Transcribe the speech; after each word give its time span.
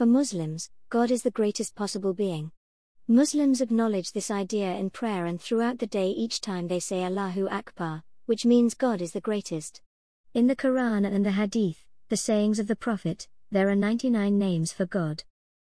For 0.00 0.06
Muslims, 0.06 0.70
God 0.88 1.10
is 1.10 1.24
the 1.24 1.30
greatest 1.30 1.74
possible 1.74 2.14
being. 2.14 2.52
Muslims 3.06 3.60
acknowledge 3.60 4.12
this 4.12 4.30
idea 4.30 4.74
in 4.76 4.88
prayer 4.88 5.26
and 5.26 5.38
throughout 5.38 5.78
the 5.78 5.86
day 5.86 6.08
each 6.08 6.40
time 6.40 6.68
they 6.68 6.80
say 6.80 7.04
Allahu 7.04 7.46
Akbar, 7.50 8.02
which 8.24 8.46
means 8.46 8.72
God 8.72 9.02
is 9.02 9.12
the 9.12 9.20
greatest. 9.20 9.82
In 10.32 10.46
the 10.46 10.56
Quran 10.56 11.04
and 11.04 11.26
the 11.26 11.32
Hadith, 11.32 11.84
the 12.08 12.16
sayings 12.16 12.58
of 12.58 12.66
the 12.66 12.76
Prophet, 12.76 13.28
there 13.50 13.68
are 13.68 13.76
99 13.76 14.38
names 14.38 14.72
for 14.72 14.86
God. 14.86 15.22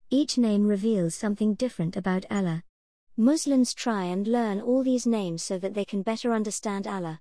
Each 0.09 0.39
name 0.39 0.67
reveals 0.67 1.15
something 1.15 1.53
different 1.53 1.95
about 1.95 2.25
Allah. 2.31 2.63
Muslims 3.19 3.75
try 3.75 4.05
and 4.05 4.27
learn 4.27 4.63
all 4.63 4.83
these 4.83 5.07
names 5.07 5.43
so 5.43 5.59
that 5.59 5.75
they 5.75 5.85
can 5.85 6.01
better 6.01 6.33
understand 6.33 6.87
Allah. 6.87 7.21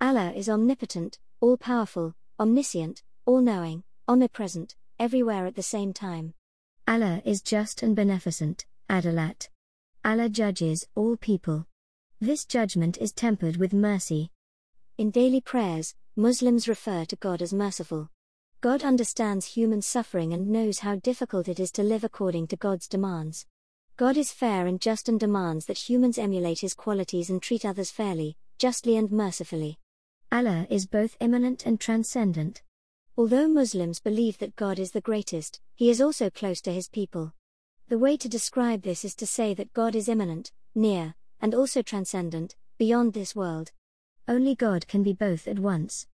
Allah 0.00 0.32
is 0.34 0.48
omnipotent, 0.48 1.20
all 1.40 1.56
powerful, 1.56 2.16
omniscient, 2.40 3.04
all 3.26 3.40
knowing, 3.40 3.84
omnipresent, 4.08 4.74
everywhere 4.98 5.46
at 5.46 5.54
the 5.54 5.62
same 5.62 5.92
time. 5.92 6.34
Allah 6.88 7.20
is 7.22 7.42
just 7.42 7.82
and 7.82 7.94
beneficent, 7.94 8.64
Adalat. 8.88 9.50
Allah 10.06 10.30
judges 10.30 10.86
all 10.94 11.18
people. 11.18 11.66
This 12.18 12.46
judgment 12.46 12.96
is 12.96 13.12
tempered 13.12 13.58
with 13.58 13.74
mercy. 13.74 14.30
In 14.96 15.10
daily 15.10 15.42
prayers, 15.42 15.94
Muslims 16.16 16.66
refer 16.66 17.04
to 17.04 17.16
God 17.16 17.42
as 17.42 17.52
merciful. 17.52 18.08
God 18.62 18.82
understands 18.84 19.44
human 19.44 19.82
suffering 19.82 20.32
and 20.32 20.48
knows 20.48 20.78
how 20.78 20.96
difficult 20.96 21.46
it 21.46 21.60
is 21.60 21.70
to 21.72 21.82
live 21.82 22.04
according 22.04 22.46
to 22.46 22.56
God's 22.56 22.88
demands. 22.88 23.44
God 23.98 24.16
is 24.16 24.32
fair 24.32 24.66
and 24.66 24.80
just 24.80 25.10
and 25.10 25.20
demands 25.20 25.66
that 25.66 25.90
humans 25.90 26.16
emulate 26.16 26.60
his 26.60 26.72
qualities 26.72 27.28
and 27.28 27.42
treat 27.42 27.66
others 27.66 27.90
fairly, 27.90 28.38
justly, 28.56 28.96
and 28.96 29.12
mercifully. 29.12 29.78
Allah 30.32 30.66
is 30.70 30.86
both 30.86 31.18
immanent 31.20 31.66
and 31.66 31.78
transcendent. 31.78 32.62
Although 33.18 33.48
Muslims 33.48 33.98
believe 33.98 34.38
that 34.38 34.54
God 34.54 34.78
is 34.78 34.92
the 34.92 35.00
greatest, 35.00 35.60
He 35.74 35.90
is 35.90 36.00
also 36.00 36.30
close 36.30 36.60
to 36.60 36.72
His 36.72 36.88
people. 36.88 37.32
The 37.88 37.98
way 37.98 38.16
to 38.16 38.28
describe 38.28 38.82
this 38.82 39.04
is 39.04 39.16
to 39.16 39.26
say 39.26 39.54
that 39.54 39.72
God 39.72 39.96
is 39.96 40.08
immanent, 40.08 40.52
near, 40.76 41.16
and 41.40 41.52
also 41.52 41.82
transcendent, 41.82 42.54
beyond 42.78 43.14
this 43.14 43.34
world. 43.34 43.72
Only 44.28 44.54
God 44.54 44.86
can 44.86 45.02
be 45.02 45.14
both 45.14 45.48
at 45.48 45.58
once. 45.58 46.06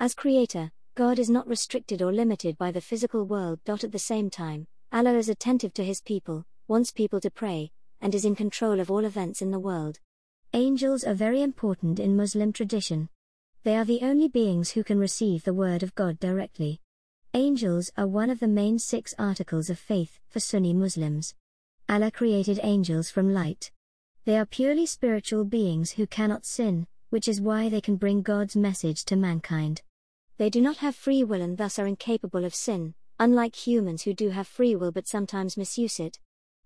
As 0.00 0.14
Creator, 0.14 0.72
God 0.94 1.18
is 1.18 1.28
not 1.28 1.46
restricted 1.46 2.00
or 2.00 2.10
limited 2.10 2.56
by 2.56 2.70
the 2.70 2.80
physical 2.80 3.26
world. 3.26 3.60
At 3.68 3.92
the 3.92 3.98
same 3.98 4.30
time, 4.30 4.66
Allah 4.90 5.12
is 5.18 5.28
attentive 5.28 5.74
to 5.74 5.84
His 5.84 6.00
people, 6.00 6.46
wants 6.68 6.90
people 6.90 7.20
to 7.20 7.30
pray, 7.30 7.70
and 8.00 8.14
is 8.14 8.24
in 8.24 8.34
control 8.34 8.80
of 8.80 8.90
all 8.90 9.04
events 9.04 9.42
in 9.42 9.50
the 9.50 9.60
world. 9.60 9.98
Angels 10.54 11.04
are 11.04 11.12
very 11.12 11.42
important 11.42 12.00
in 12.00 12.16
Muslim 12.16 12.50
tradition. 12.50 13.10
They 13.66 13.74
are 13.74 13.84
the 13.84 14.02
only 14.02 14.28
beings 14.28 14.70
who 14.70 14.84
can 14.84 15.00
receive 15.00 15.42
the 15.42 15.52
word 15.52 15.82
of 15.82 15.92
God 15.96 16.20
directly. 16.20 16.80
Angels 17.34 17.90
are 17.96 18.06
one 18.06 18.30
of 18.30 18.38
the 18.38 18.46
main 18.46 18.78
six 18.78 19.12
articles 19.18 19.68
of 19.68 19.76
faith 19.76 20.20
for 20.28 20.38
Sunni 20.38 20.72
Muslims. 20.72 21.34
Allah 21.88 22.12
created 22.12 22.60
angels 22.62 23.10
from 23.10 23.34
light. 23.34 23.72
They 24.24 24.38
are 24.38 24.46
purely 24.46 24.86
spiritual 24.86 25.44
beings 25.44 25.90
who 25.90 26.06
cannot 26.06 26.46
sin, 26.46 26.86
which 27.10 27.26
is 27.26 27.40
why 27.40 27.68
they 27.68 27.80
can 27.80 27.96
bring 27.96 28.22
God's 28.22 28.54
message 28.54 29.04
to 29.06 29.16
mankind. 29.16 29.82
They 30.36 30.48
do 30.48 30.60
not 30.60 30.76
have 30.76 30.94
free 30.94 31.24
will 31.24 31.42
and 31.42 31.58
thus 31.58 31.76
are 31.76 31.88
incapable 31.88 32.44
of 32.44 32.54
sin, 32.54 32.94
unlike 33.18 33.56
humans 33.56 34.02
who 34.02 34.14
do 34.14 34.28
have 34.28 34.46
free 34.46 34.76
will 34.76 34.92
but 34.92 35.08
sometimes 35.08 35.56
misuse 35.56 35.98
it. 35.98 36.20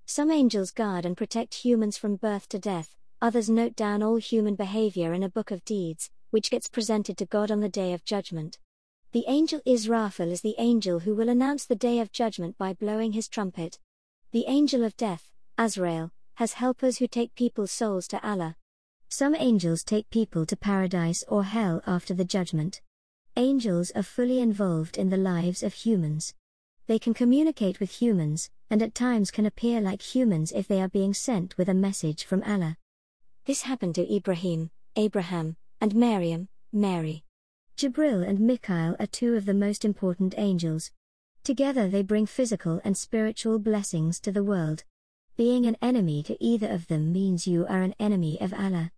Some 0.04 0.30
angels 0.30 0.70
guard 0.70 1.06
and 1.06 1.16
protect 1.16 1.64
humans 1.64 1.96
from 1.96 2.16
birth 2.16 2.46
to 2.50 2.58
death, 2.58 2.94
others 3.22 3.48
note 3.48 3.74
down 3.74 4.02
all 4.02 4.16
human 4.16 4.54
behavior 4.54 5.14
in 5.14 5.22
a 5.22 5.30
book 5.30 5.50
of 5.50 5.64
deeds, 5.64 6.10
which 6.30 6.50
gets 6.50 6.68
presented 6.68 7.16
to 7.18 7.26
God 7.26 7.50
on 7.50 7.60
the 7.60 7.68
day 7.68 7.92
of 7.92 8.04
judgment. 8.04 8.58
The 9.12 9.24
angel 9.26 9.60
Israfil 9.66 10.30
is 10.30 10.40
the 10.40 10.54
angel 10.58 11.00
who 11.00 11.14
will 11.14 11.28
announce 11.28 11.66
the 11.66 11.74
day 11.74 11.98
of 11.98 12.12
judgment 12.12 12.56
by 12.56 12.74
blowing 12.74 13.12
his 13.12 13.28
trumpet. 13.28 13.78
The 14.32 14.44
angel 14.46 14.84
of 14.84 14.96
death, 14.96 15.32
Azrael, 15.58 16.12
has 16.34 16.54
helpers 16.54 16.98
who 16.98 17.08
take 17.08 17.34
people's 17.34 17.72
souls 17.72 18.06
to 18.08 18.26
Allah. 18.26 18.56
Some 19.08 19.34
angels 19.34 19.82
take 19.82 20.08
people 20.10 20.46
to 20.46 20.56
paradise 20.56 21.24
or 21.26 21.42
hell 21.42 21.82
after 21.86 22.14
the 22.14 22.24
judgment. 22.24 22.80
Angels 23.36 23.90
are 23.96 24.02
fully 24.02 24.38
involved 24.38 24.96
in 24.96 25.10
the 25.10 25.16
lives 25.16 25.62
of 25.62 25.74
humans. 25.74 26.34
They 26.86 26.98
can 26.98 27.14
communicate 27.14 27.80
with 27.80 28.00
humans, 28.00 28.50
and 28.70 28.82
at 28.82 28.94
times 28.94 29.30
can 29.30 29.46
appear 29.46 29.80
like 29.80 30.14
humans 30.14 30.52
if 30.52 30.68
they 30.68 30.80
are 30.80 30.88
being 30.88 31.14
sent 31.14 31.58
with 31.58 31.68
a 31.68 31.74
message 31.74 32.24
from 32.24 32.42
Allah. 32.44 32.76
This 33.46 33.62
happened 33.62 33.96
to 33.96 34.14
Ibrahim, 34.14 34.70
Abraham, 34.94 35.56
and 35.80 35.94
Maryam, 35.94 36.48
Mary. 36.72 37.24
Jibril 37.76 38.26
and 38.26 38.38
Mikhail 38.38 38.94
are 39.00 39.06
two 39.06 39.34
of 39.36 39.46
the 39.46 39.54
most 39.54 39.84
important 39.84 40.34
angels. 40.36 40.90
Together 41.42 41.88
they 41.88 42.02
bring 42.02 42.26
physical 42.26 42.80
and 42.84 42.96
spiritual 42.96 43.58
blessings 43.58 44.20
to 44.20 44.30
the 44.30 44.44
world. 44.44 44.84
Being 45.36 45.64
an 45.64 45.76
enemy 45.80 46.22
to 46.24 46.36
either 46.44 46.68
of 46.68 46.86
them 46.88 47.12
means 47.12 47.46
you 47.46 47.66
are 47.66 47.80
an 47.80 47.94
enemy 47.98 48.38
of 48.40 48.52
Allah. 48.52 48.92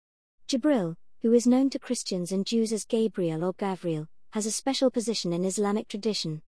Jibril, 0.48 0.96
who 1.20 1.32
is 1.32 1.46
known 1.46 1.70
to 1.70 1.78
Christians 1.78 2.32
and 2.32 2.44
Jews 2.44 2.72
as 2.72 2.84
Gabriel 2.84 3.44
or 3.44 3.54
Gavriel, 3.54 4.08
has 4.30 4.44
a 4.44 4.50
special 4.50 4.90
position 4.90 5.32
in 5.32 5.44
Islamic 5.44 5.86
tradition. 5.86 6.42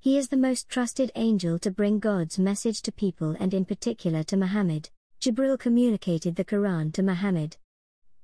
He 0.00 0.18
is 0.18 0.28
the 0.28 0.36
most 0.36 0.68
trusted 0.68 1.10
angel 1.14 1.58
to 1.60 1.70
bring 1.70 1.98
God's 1.98 2.38
message 2.38 2.82
to 2.82 2.92
people 2.92 3.34
and 3.40 3.54
in 3.54 3.64
particular 3.64 4.22
to 4.24 4.36
Muhammad. 4.36 4.90
Jibril 5.20 5.58
communicated 5.58 6.36
the 6.36 6.44
Quran 6.44 6.92
to 6.92 7.02
Muhammad. 7.02 7.56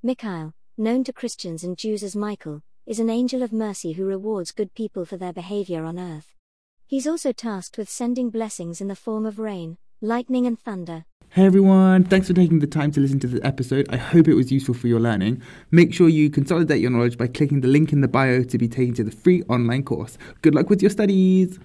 Mikhail, 0.03 0.53
known 0.77 1.05
to 1.05 1.13
Christians 1.13 1.63
and 1.63 1.79
Jews 1.79 2.03
as 2.03 2.17
Michael, 2.17 2.63
is 2.87 2.99
an 2.99 3.09
angel 3.09 3.43
of 3.43 3.53
mercy 3.53 3.93
who 3.93 4.05
rewards 4.05 4.51
good 4.51 4.75
people 4.75 5.05
for 5.05 5.17
their 5.17 5.33
behavior 5.33 5.85
on 5.85 5.99
earth. 5.99 6.35
He's 6.87 7.07
also 7.07 7.33
tasked 7.33 7.79
with 7.79 7.89
sending 7.89 8.31
blessings 8.31 8.81
in 8.81 8.89
the 8.89 8.97
form 8.97 9.25
of 9.25 9.39
rain, 9.39 9.79
lightning, 10.01 10.47
and 10.47 10.59
thunder. 10.59 11.05
Hey 11.31 11.47
everyone, 11.47 12.05
thanks 12.05 12.29
for 12.29 12.35
taking 12.35 12.61
the 12.61 12.67
time 12.67 12.93
to 12.93 13.01
listen 13.01 13.19
to 13.21 13.27
this 13.27 13.41
episode. 13.43 13.87
I 13.91 13.97
hope 13.97 14.29
it 14.29 14.35
was 14.35 14.53
useful 14.53 14.75
for 14.75 14.87
your 14.87 15.01
learning. 15.01 15.43
Make 15.71 15.93
sure 15.93 16.09
you 16.09 16.31
consolidate 16.31 16.81
your 16.81 16.91
knowledge 16.91 17.19
by 17.19 17.27
clicking 17.27 17.61
the 17.61 17.69
link 17.69 17.93
in 17.93 18.03
the 18.03 18.09
bio 18.09 18.43
to 18.45 18.59
be 18.59 18.69
taken 18.69 18.95
to 18.95 19.05
the 19.05 19.11
free 19.11 19.43
online 19.45 19.83
course. 19.83 20.19
Good 20.43 20.55
luck 20.55 20.71
with 20.71 20.83
your 20.83 20.91
studies! 20.91 21.59